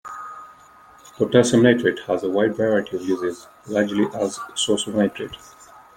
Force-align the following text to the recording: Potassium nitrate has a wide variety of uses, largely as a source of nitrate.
Potassium 1.15 1.61
nitrate 1.61 1.99
has 2.07 2.23
a 2.23 2.29
wide 2.31 2.55
variety 2.55 2.95
of 2.97 3.03
uses, 3.03 3.47
largely 3.67 4.07
as 4.15 4.39
a 4.51 4.57
source 4.57 4.87
of 4.87 4.95
nitrate. 4.95 5.35